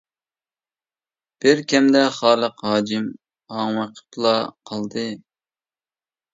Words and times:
بىر 1.45 1.61
كەمدە 1.73 2.01
خالىق 2.17 2.65
ھاجىم 2.71 3.07
ھاڭۋېقىپلا 3.59 4.35
قالدى. 4.73 5.09